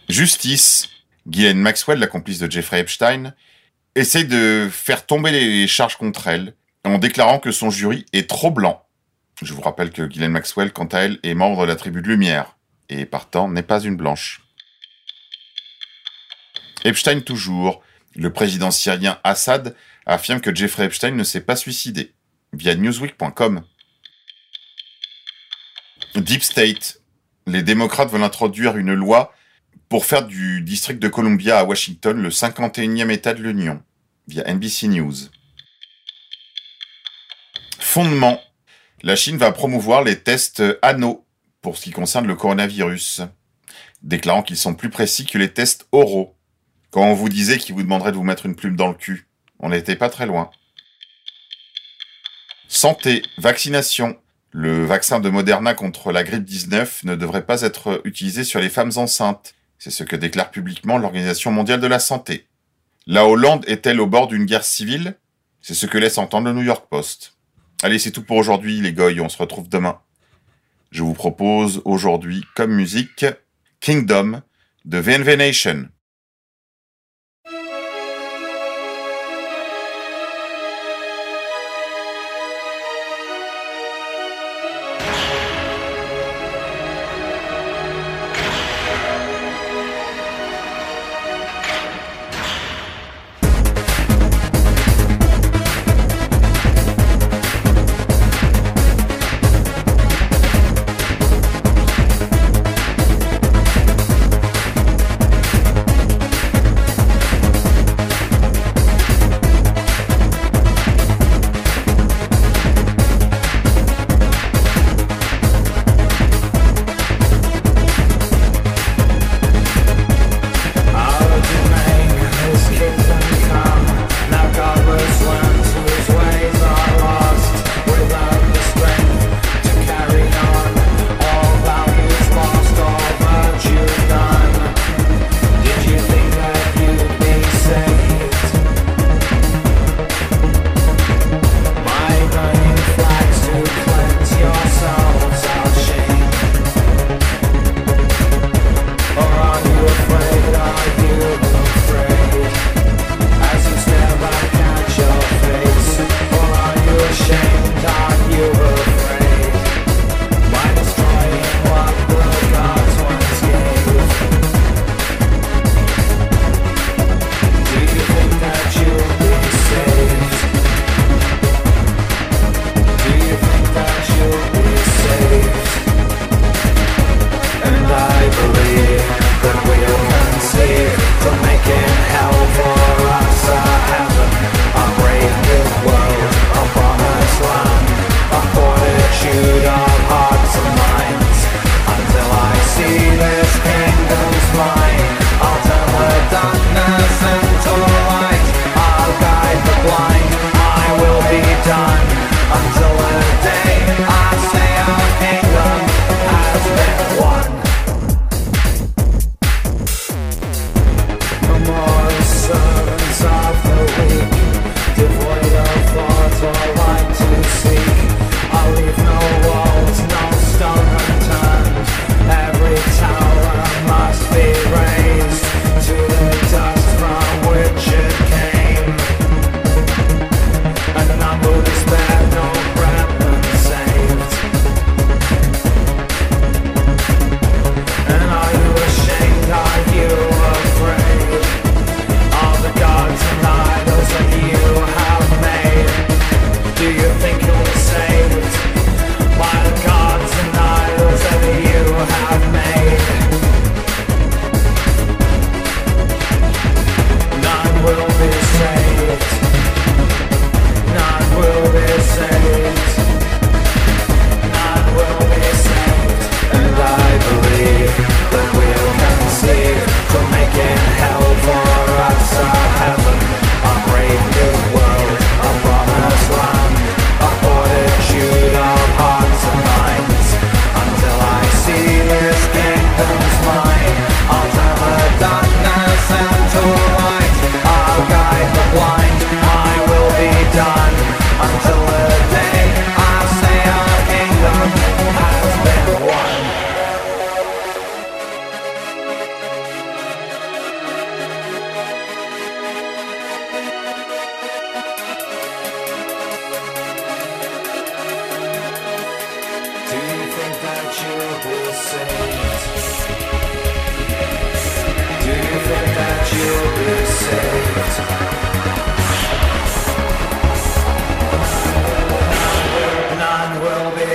Justice. 0.08 0.90
Ghislaine 1.28 1.60
Maxwell, 1.60 2.00
la 2.00 2.08
complice 2.08 2.40
de 2.40 2.50
Jeffrey 2.50 2.80
Epstein, 2.80 3.34
essaie 3.96 4.24
de 4.24 4.70
faire 4.72 5.06
tomber 5.06 5.32
les 5.32 5.68
charges 5.68 5.98
contre 5.98 6.28
elle 6.28 6.56
en 6.84 6.98
déclarant 6.98 7.40
que 7.40 7.52
son 7.52 7.70
jury 7.70 8.06
est 8.14 8.30
trop 8.30 8.52
blanc. 8.52 8.86
Je 9.42 9.54
vous 9.54 9.62
rappelle 9.62 9.92
que 9.92 10.02
Ghislaine 10.04 10.32
Maxwell, 10.32 10.74
quant 10.74 10.86
à 10.86 11.00
elle, 11.00 11.20
est 11.24 11.34
membre 11.34 11.62
de 11.62 11.68
la 11.68 11.76
tribu 11.76 12.02
de 12.02 12.08
Lumière 12.08 12.58
et 12.90 13.06
partant 13.06 13.48
n'est 13.48 13.64
pas 13.64 13.82
une 13.82 13.96
blanche. 13.96 14.42
Epstein 16.84 17.22
toujours. 17.22 17.82
Le 18.16 18.34
président 18.34 18.72
syrien 18.72 19.20
Assad 19.24 19.76
affirme 20.06 20.42
que 20.42 20.54
Jeffrey 20.54 20.86
Epstein 20.86 21.12
ne 21.12 21.24
s'est 21.24 21.42
pas 21.42 21.56
suicidé, 21.56 22.14
via 22.54 22.76
newsweek.com. 22.76 23.64
Deep 26.16 26.44
State. 26.44 27.02
Les 27.46 27.64
démocrates 27.64 28.12
veulent 28.12 28.24
introduire 28.24 28.78
une 28.78 28.94
loi 28.94 29.34
pour 29.90 30.06
faire 30.06 30.26
du 30.26 30.62
district 30.62 31.00
de 31.00 31.08
Columbia 31.08 31.60
à 31.60 31.64
Washington 31.64 32.22
le 32.22 32.30
51e 32.30 33.10
État 33.10 33.34
de 33.34 33.42
l'Union, 33.42 33.82
via 34.28 34.44
NBC 34.44 34.88
News. 34.88 35.16
Fondement. 37.80 38.40
La 39.02 39.16
Chine 39.16 39.38
va 39.38 39.52
promouvoir 39.52 40.04
les 40.04 40.20
tests 40.20 40.62
anneaux 40.84 41.26
pour 41.62 41.76
ce 41.76 41.84
qui 41.84 41.92
concerne 41.92 42.28
le 42.28 42.36
coronavirus, 42.36 43.22
déclarant 44.04 44.44
qu'ils 44.44 44.58
sont 44.58 44.76
plus 44.76 44.90
précis 44.90 45.26
que 45.26 45.38
les 45.38 45.52
tests 45.52 45.88
oraux. 45.92 46.36
Quand 46.92 47.04
on 47.04 47.14
vous 47.14 47.30
disait 47.30 47.58
qu'il 47.58 47.76
vous 47.76 47.84
demanderait 47.84 48.12
de 48.12 48.18
vous 48.18 48.24
mettre 48.24 48.46
une 48.46 48.56
plume 48.56 48.76
dans 48.76 48.90
le 48.90 48.94
cul, 48.94 49.28
on 49.60 49.70
n'était 49.70 49.96
pas 49.96 50.10
très 50.10 50.26
loin. 50.26 50.52
Santé, 52.68 53.24
vaccination. 53.40 54.18
Le 54.52 54.86
vaccin 54.86 55.20
de 55.20 55.30
Moderna 55.30 55.74
contre 55.74 56.12
la 56.12 56.24
grippe 56.24 56.44
19 56.44 57.04
ne 57.06 57.16
devrait 57.16 57.46
pas 57.46 57.62
être 57.62 58.02
utilisé 58.04 58.44
sur 58.44 58.60
les 58.60 58.70
femmes 58.70 58.92
enceintes. 58.96 59.56
C'est 59.80 59.92
ce 59.92 60.04
que 60.04 60.18
déclare 60.18 60.52
publiquement 60.52 60.98
l'Organisation 60.98 61.52
mondiale 61.52 61.80
de 61.80 61.88
la 61.88 62.00
santé. 62.00 62.48
La 63.08 63.26
Hollande 63.26 63.64
est-elle 63.66 64.02
au 64.02 64.08
bord 64.08 64.28
d'une 64.28 64.46
guerre 64.46 64.66
civile? 64.66 65.16
C'est 65.62 65.74
ce 65.74 65.86
que 65.86 65.98
laisse 65.98 66.18
entendre 66.18 66.50
le 66.50 66.54
New 66.54 66.64
York 66.64 66.88
Post. 66.90 67.38
Allez, 67.82 67.98
c'est 67.98 68.12
tout 68.12 68.24
pour 68.24 68.36
aujourd'hui 68.36 68.82
les 68.82 68.92
goy, 68.92 69.22
on 69.22 69.30
se 69.30 69.38
retrouve 69.38 69.70
demain. 69.70 70.00
Je 70.92 71.02
vous 71.02 71.14
propose 71.14 71.82
aujourd'hui 71.86 72.44
comme 72.56 72.74
musique 72.74 73.26
Kingdom 73.80 74.42
de 74.84 74.98
VNV 74.98 75.38
Nation. 75.38 75.88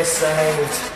Saved. 0.05 0.93